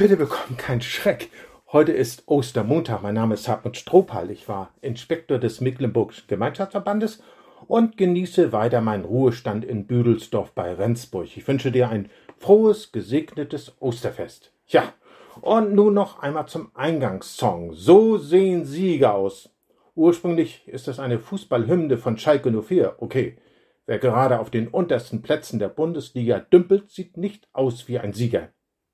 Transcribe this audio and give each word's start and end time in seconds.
Bitte 0.00 0.16
bekommt 0.16 0.56
keinen 0.56 0.80
Schreck. 0.80 1.28
Heute 1.72 1.92
ist 1.92 2.22
Ostermontag. 2.24 3.02
Mein 3.02 3.16
Name 3.16 3.34
ist 3.34 3.46
Hartmut 3.48 3.76
Strohpal. 3.76 4.30
Ich 4.30 4.48
war 4.48 4.72
Inspektor 4.80 5.38
des 5.38 5.60
Mecklenburgischen 5.60 6.24
Gemeinschaftsverbandes 6.26 7.22
und 7.66 7.98
genieße 7.98 8.50
weiter 8.50 8.80
meinen 8.80 9.04
Ruhestand 9.04 9.62
in 9.62 9.86
Büdelsdorf 9.86 10.52
bei 10.52 10.72
Rendsburg. 10.72 11.36
Ich 11.36 11.46
wünsche 11.46 11.70
dir 11.70 11.90
ein 11.90 12.08
frohes, 12.38 12.92
gesegnetes 12.92 13.76
Osterfest. 13.78 14.54
Ja, 14.68 14.94
und 15.42 15.74
nun 15.74 15.92
noch 15.92 16.20
einmal 16.20 16.46
zum 16.46 16.70
Eingangssong. 16.74 17.74
So 17.74 18.16
sehen 18.16 18.64
Sieger 18.64 19.14
aus. 19.14 19.54
Ursprünglich 19.94 20.66
ist 20.66 20.88
es 20.88 20.98
eine 20.98 21.18
Fußballhymne 21.18 21.98
von 21.98 22.16
Schalke 22.16 22.50
04. 22.50 22.94
Okay, 23.00 23.36
wer 23.84 23.98
gerade 23.98 24.40
auf 24.40 24.48
den 24.48 24.68
untersten 24.68 25.20
Plätzen 25.20 25.58
der 25.58 25.68
Bundesliga 25.68 26.38
dümpelt, 26.38 26.90
sieht 26.90 27.18
nicht 27.18 27.50
aus 27.52 27.86
wie 27.86 27.98
ein 27.98 28.14
Sieger. 28.14 28.48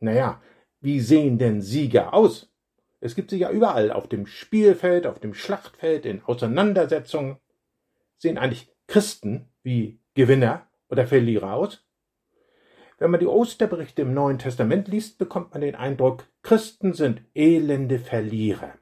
Naja, 0.00 0.40
wie 0.80 1.00
sehen 1.00 1.38
denn 1.38 1.60
Sieger 1.60 2.14
aus? 2.14 2.52
Es 3.00 3.14
gibt 3.14 3.30
sie 3.30 3.38
ja 3.38 3.50
überall, 3.50 3.92
auf 3.92 4.08
dem 4.08 4.26
Spielfeld, 4.26 5.06
auf 5.06 5.20
dem 5.20 5.34
Schlachtfeld, 5.34 6.04
in 6.04 6.22
Auseinandersetzungen. 6.24 7.36
Sehen 8.16 8.38
eigentlich 8.38 8.72
Christen 8.88 9.48
wie 9.62 10.00
Gewinner 10.14 10.66
oder 10.88 11.06
Verlierer 11.06 11.54
aus? 11.54 11.84
Wenn 12.98 13.12
man 13.12 13.20
die 13.20 13.26
Osterberichte 13.26 14.02
im 14.02 14.12
Neuen 14.12 14.38
Testament 14.38 14.88
liest, 14.88 15.18
bekommt 15.18 15.52
man 15.52 15.60
den 15.60 15.76
Eindruck, 15.76 16.24
Christen 16.42 16.92
sind 16.94 17.22
elende 17.34 18.00
Verlierer. 18.00 18.74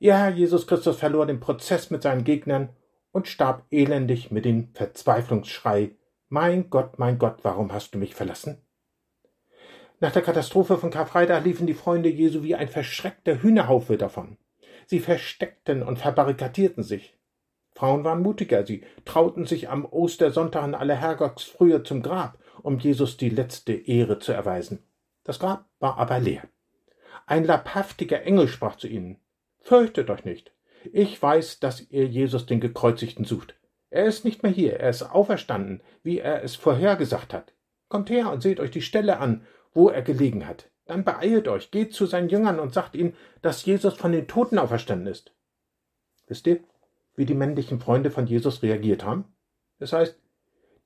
Herr 0.00 0.30
Jesus 0.30 0.66
Christus 0.66 0.98
verlor 0.98 1.26
den 1.26 1.38
Prozess 1.38 1.90
mit 1.90 2.02
seinen 2.02 2.24
Gegnern 2.24 2.70
und 3.12 3.28
starb 3.28 3.64
elendig 3.70 4.30
mit 4.30 4.44
dem 4.44 4.74
Verzweiflungsschrei 4.74 5.92
Mein 6.28 6.70
Gott, 6.70 6.98
mein 6.98 7.18
Gott, 7.18 7.38
warum 7.42 7.72
hast 7.72 7.94
du 7.94 7.98
mich 7.98 8.14
verlassen? 8.14 8.60
Nach 10.00 10.12
der 10.12 10.22
Katastrophe 10.22 10.78
von 10.78 10.90
Karfreitag 10.90 11.44
liefen 11.44 11.66
die 11.66 11.74
Freunde 11.74 12.08
Jesu 12.08 12.44
wie 12.44 12.54
ein 12.54 12.68
verschreckter 12.68 13.42
Hühnerhaufe 13.42 13.96
davon. 13.96 14.36
Sie 14.86 15.00
versteckten 15.00 15.82
und 15.82 15.98
verbarrikadierten 15.98 16.84
sich. 16.84 17.16
Frauen 17.74 18.04
waren 18.04 18.22
mutiger, 18.22 18.64
sie 18.64 18.84
trauten 19.04 19.46
sich 19.46 19.68
am 19.68 19.84
Ostersonntag 19.84 20.64
in 20.64 20.74
aller 20.74 20.94
Herrgottsfrühe 20.94 21.82
zum 21.82 22.02
Grab, 22.02 22.38
um 22.62 22.78
Jesus 22.78 23.16
die 23.16 23.28
letzte 23.28 23.72
Ehre 23.72 24.18
zu 24.18 24.32
erweisen. 24.32 24.84
Das 25.24 25.40
Grab 25.40 25.66
war 25.80 25.98
aber 25.98 26.20
leer. 26.20 26.42
Ein 27.26 27.44
leibhaftiger 27.44 28.22
Engel 28.22 28.48
sprach 28.48 28.76
zu 28.76 28.86
ihnen 28.86 29.18
Fürchtet 29.60 30.10
euch 30.10 30.24
nicht. 30.24 30.52
Ich 30.92 31.20
weiß, 31.20 31.58
dass 31.60 31.90
ihr 31.90 32.06
Jesus 32.06 32.46
den 32.46 32.60
Gekreuzigten 32.60 33.24
sucht. 33.24 33.54
Er 33.90 34.04
ist 34.06 34.24
nicht 34.24 34.42
mehr 34.42 34.52
hier, 34.52 34.78
er 34.78 34.90
ist 34.90 35.02
auferstanden, 35.02 35.82
wie 36.02 36.18
er 36.18 36.42
es 36.42 36.56
vorhergesagt 36.56 37.34
hat. 37.34 37.52
Kommt 37.88 38.10
her 38.10 38.30
und 38.30 38.42
seht 38.42 38.60
euch 38.60 38.70
die 38.70 38.82
Stelle 38.82 39.18
an, 39.18 39.44
wo 39.74 39.88
er 39.88 40.02
gelegen 40.02 40.46
hat. 40.46 40.70
Dann 40.86 41.04
beeilt 41.04 41.48
euch, 41.48 41.70
geht 41.70 41.92
zu 41.92 42.06
seinen 42.06 42.28
Jüngern 42.28 42.58
und 42.58 42.72
sagt 42.72 42.94
ihnen, 42.94 43.14
dass 43.42 43.64
Jesus 43.64 43.94
von 43.94 44.12
den 44.12 44.26
Toten 44.26 44.58
auferstanden 44.58 45.06
ist. 45.06 45.34
Wisst 46.26 46.46
ihr, 46.46 46.60
wie 47.14 47.26
die 47.26 47.34
männlichen 47.34 47.80
Freunde 47.80 48.10
von 48.10 48.26
Jesus 48.26 48.62
reagiert 48.62 49.04
haben? 49.04 49.24
Das 49.78 49.92
heißt, 49.92 50.18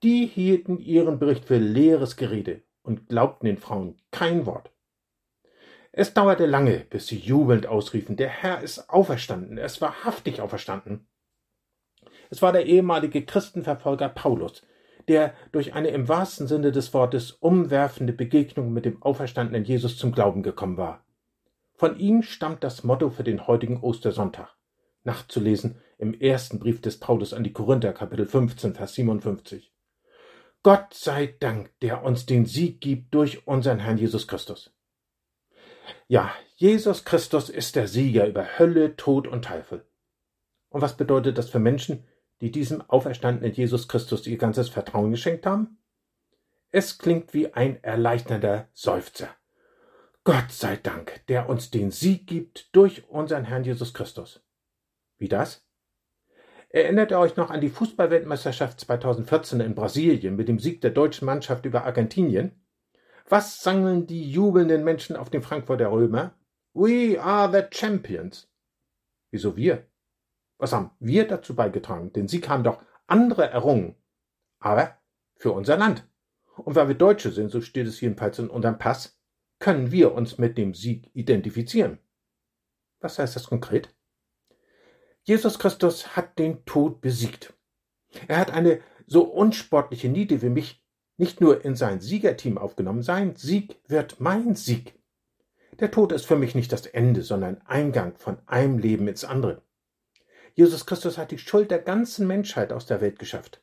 die 0.02 0.26
hielten 0.26 0.78
ihren 0.78 1.18
Bericht 1.18 1.44
für 1.44 1.58
leeres 1.58 2.16
Gerede 2.16 2.62
und 2.82 3.08
glaubten 3.08 3.46
den 3.46 3.58
Frauen 3.58 3.96
kein 4.10 4.46
Wort. 4.46 4.72
Es 5.92 6.14
dauerte 6.14 6.46
lange, 6.46 6.86
bis 6.90 7.06
sie 7.06 7.18
jubelnd 7.18 7.66
ausriefen, 7.66 8.16
der 8.16 8.30
Herr 8.30 8.62
ist 8.62 8.88
auferstanden, 8.88 9.58
er 9.58 9.66
ist 9.66 9.80
wahrhaftig 9.80 10.40
auferstanden. 10.40 11.06
Es 12.30 12.40
war 12.40 12.52
der 12.52 12.64
ehemalige 12.64 13.24
Christenverfolger 13.24 14.08
Paulus, 14.08 14.62
der 15.08 15.34
durch 15.52 15.74
eine 15.74 15.88
im 15.88 16.08
wahrsten 16.08 16.46
Sinne 16.46 16.72
des 16.72 16.92
Wortes 16.94 17.32
umwerfende 17.32 18.12
Begegnung 18.12 18.72
mit 18.72 18.84
dem 18.84 19.02
auferstandenen 19.02 19.64
Jesus 19.64 19.96
zum 19.96 20.12
Glauben 20.12 20.42
gekommen 20.42 20.76
war. 20.76 21.04
Von 21.74 21.98
ihm 21.98 22.22
stammt 22.22 22.62
das 22.62 22.84
Motto 22.84 23.10
für 23.10 23.24
den 23.24 23.46
heutigen 23.46 23.80
Ostersonntag, 23.80 24.56
nachzulesen 25.04 25.80
im 25.98 26.14
ersten 26.14 26.58
Brief 26.58 26.80
des 26.80 27.00
Paulus 27.00 27.32
an 27.32 27.44
die 27.44 27.52
Korinther, 27.52 27.92
Kapitel 27.92 28.26
15, 28.26 28.74
Vers 28.74 28.94
57. 28.94 29.72
Gott 30.62 30.94
sei 30.94 31.34
Dank, 31.40 31.72
der 31.80 32.04
uns 32.04 32.24
den 32.24 32.46
Sieg 32.46 32.80
gibt 32.80 33.12
durch 33.14 33.46
unseren 33.48 33.80
Herrn 33.80 33.98
Jesus 33.98 34.28
Christus. 34.28 34.72
Ja, 36.06 36.32
Jesus 36.54 37.04
Christus 37.04 37.48
ist 37.50 37.74
der 37.74 37.88
Sieger 37.88 38.28
über 38.28 38.58
Hölle, 38.58 38.94
Tod 38.96 39.26
und 39.26 39.44
Teufel. 39.44 39.84
Und 40.68 40.80
was 40.80 40.96
bedeutet 40.96 41.36
das 41.36 41.50
für 41.50 41.58
Menschen, 41.58 42.04
die 42.42 42.50
diesem 42.50 42.82
auferstandenen 42.82 43.54
Jesus 43.54 43.86
Christus 43.86 44.26
ihr 44.26 44.36
ganzes 44.36 44.68
Vertrauen 44.68 45.12
geschenkt 45.12 45.46
haben? 45.46 45.78
Es 46.72 46.98
klingt 46.98 47.32
wie 47.34 47.54
ein 47.54 47.82
erleichternder 47.84 48.68
Seufzer. 48.72 49.28
Gott 50.24 50.50
sei 50.50 50.76
Dank, 50.76 51.24
der 51.28 51.48
uns 51.48 51.70
den 51.70 51.92
Sieg 51.92 52.26
gibt 52.26 52.74
durch 52.74 53.08
unseren 53.08 53.44
Herrn 53.44 53.62
Jesus 53.62 53.94
Christus. 53.94 54.44
Wie 55.18 55.28
das? 55.28 55.64
Erinnert 56.68 57.12
ihr 57.12 57.18
euch 57.20 57.36
noch 57.36 57.50
an 57.50 57.60
die 57.60 57.68
Fußballweltmeisterschaft 57.68 58.80
2014 58.80 59.60
in 59.60 59.74
Brasilien 59.76 60.34
mit 60.34 60.48
dem 60.48 60.58
Sieg 60.58 60.80
der 60.80 60.90
deutschen 60.90 61.26
Mannschaft 61.26 61.64
über 61.64 61.84
Argentinien? 61.84 62.60
Was 63.28 63.62
sangen 63.62 64.08
die 64.08 64.28
jubelnden 64.28 64.82
Menschen 64.82 65.14
auf 65.14 65.30
dem 65.30 65.42
Frankfurter 65.42 65.92
Römer? 65.92 66.34
We 66.74 67.22
are 67.22 67.52
the 67.52 67.66
champions. 67.70 68.50
Wieso 69.30 69.56
wir? 69.56 69.86
Was 70.62 70.72
haben 70.72 70.92
wir 71.00 71.26
dazu 71.26 71.56
beigetragen? 71.56 72.12
Den 72.12 72.28
Sieg 72.28 72.48
haben 72.48 72.62
doch 72.62 72.80
andere 73.08 73.50
errungen. 73.50 73.96
Aber 74.60 74.96
für 75.34 75.50
unser 75.50 75.76
Land. 75.76 76.08
Und 76.56 76.76
weil 76.76 76.86
wir 76.86 76.94
Deutsche 76.94 77.32
sind, 77.32 77.50
so 77.50 77.60
steht 77.60 77.88
es 77.88 78.00
jedenfalls 78.00 78.38
in 78.38 78.48
unserem 78.48 78.78
Pass, 78.78 79.18
können 79.58 79.90
wir 79.90 80.14
uns 80.14 80.38
mit 80.38 80.56
dem 80.56 80.72
Sieg 80.72 81.10
identifizieren. 81.14 81.98
Was 83.00 83.18
heißt 83.18 83.34
das 83.34 83.48
konkret? 83.48 83.92
Jesus 85.24 85.58
Christus 85.58 86.14
hat 86.14 86.38
den 86.38 86.64
Tod 86.64 87.00
besiegt. 87.00 87.54
Er 88.28 88.38
hat 88.38 88.52
eine 88.52 88.78
so 89.08 89.24
unsportliche 89.24 90.10
Niete 90.10 90.42
wie 90.42 90.48
mich 90.48 90.86
nicht 91.16 91.40
nur 91.40 91.64
in 91.64 91.74
sein 91.74 92.00
Siegerteam 92.00 92.56
aufgenommen. 92.56 93.02
Sein 93.02 93.34
Sieg 93.34 93.80
wird 93.88 94.20
mein 94.20 94.54
Sieg. 94.54 94.96
Der 95.80 95.90
Tod 95.90 96.12
ist 96.12 96.26
für 96.26 96.36
mich 96.36 96.54
nicht 96.54 96.70
das 96.70 96.86
Ende, 96.86 97.22
sondern 97.22 97.60
Eingang 97.62 98.14
von 98.16 98.38
einem 98.46 98.78
Leben 98.78 99.08
ins 99.08 99.24
andere. 99.24 99.60
Jesus 100.54 100.86
Christus 100.86 101.18
hat 101.18 101.30
die 101.30 101.38
Schuld 101.38 101.70
der 101.70 101.78
ganzen 101.78 102.26
Menschheit 102.26 102.72
aus 102.72 102.86
der 102.86 103.00
Welt 103.00 103.18
geschafft. 103.18 103.62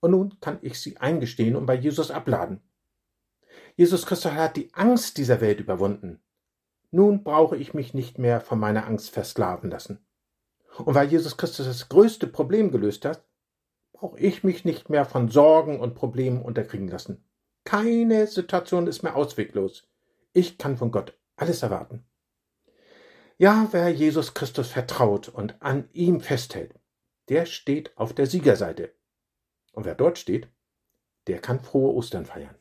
Und 0.00 0.10
nun 0.10 0.40
kann 0.40 0.58
ich 0.62 0.80
sie 0.80 0.96
eingestehen 0.98 1.56
und 1.56 1.66
bei 1.66 1.74
Jesus 1.74 2.10
abladen. 2.10 2.60
Jesus 3.76 4.06
Christus 4.06 4.32
hat 4.32 4.56
die 4.56 4.72
Angst 4.74 5.18
dieser 5.18 5.40
Welt 5.40 5.60
überwunden. 5.60 6.20
Nun 6.90 7.24
brauche 7.24 7.56
ich 7.56 7.74
mich 7.74 7.94
nicht 7.94 8.18
mehr 8.18 8.40
von 8.40 8.58
meiner 8.58 8.86
Angst 8.86 9.10
versklaven 9.10 9.70
lassen. 9.70 9.98
Und 10.78 10.94
weil 10.94 11.08
Jesus 11.08 11.36
Christus 11.36 11.66
das 11.66 11.88
größte 11.88 12.26
Problem 12.26 12.70
gelöst 12.70 13.04
hat, 13.04 13.24
brauche 13.92 14.18
ich 14.18 14.44
mich 14.44 14.64
nicht 14.64 14.90
mehr 14.90 15.04
von 15.04 15.28
Sorgen 15.28 15.80
und 15.80 15.94
Problemen 15.94 16.42
unterkriegen 16.42 16.88
lassen. 16.88 17.24
Keine 17.64 18.26
Situation 18.26 18.86
ist 18.86 19.02
mehr 19.02 19.16
ausweglos. 19.16 19.88
Ich 20.32 20.58
kann 20.58 20.76
von 20.76 20.90
Gott 20.90 21.18
alles 21.36 21.62
erwarten. 21.62 22.04
Ja, 23.38 23.68
wer 23.72 23.90
Jesus 23.90 24.32
Christus 24.32 24.68
vertraut 24.68 25.28
und 25.28 25.60
an 25.60 25.90
ihm 25.92 26.22
festhält, 26.22 26.74
der 27.28 27.44
steht 27.44 27.96
auf 27.98 28.14
der 28.14 28.26
Siegerseite. 28.26 28.94
Und 29.72 29.84
wer 29.84 29.94
dort 29.94 30.16
steht, 30.16 30.48
der 31.26 31.40
kann 31.40 31.60
frohe 31.60 31.92
Ostern 31.92 32.24
feiern. 32.24 32.56